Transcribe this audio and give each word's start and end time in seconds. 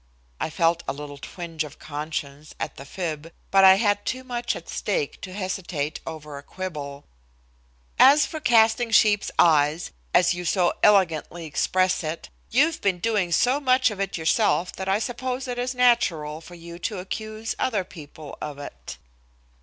I 0.39 0.49
felt 0.49 0.81
a 0.87 0.93
little 0.93 1.19
twinge 1.19 1.63
of 1.63 1.77
conscience 1.77 2.55
at 2.59 2.75
the 2.75 2.85
fib, 2.85 3.31
but 3.51 3.63
I 3.63 3.75
had 3.75 4.03
too 4.03 4.23
much 4.23 4.55
at 4.55 4.67
stake 4.67 5.21
to 5.21 5.31
hesitate 5.31 5.99
over 6.07 6.39
a 6.39 6.41
quibble. 6.41 7.05
"As 7.99 8.25
for 8.25 8.39
casting 8.39 8.89
sheep's 8.89 9.29
eyes, 9.37 9.91
as 10.11 10.33
you 10.33 10.43
so 10.43 10.73
elegantly 10.81 11.45
express 11.45 12.03
it, 12.03 12.29
you've 12.49 12.81
been 12.81 12.97
doing 12.97 13.31
so 13.31 13.59
much 13.59 13.91
of 13.91 13.99
it 13.99 14.17
yourself 14.17 14.71
that 14.73 14.89
I 14.89 14.97
suppose 14.97 15.47
it 15.47 15.59
is 15.59 15.75
natural 15.75 16.41
for 16.41 16.55
you 16.55 16.79
to 16.79 16.97
accuse 16.97 17.53
other 17.59 17.83
people 17.83 18.39
of 18.41 18.57
it." 18.57 18.97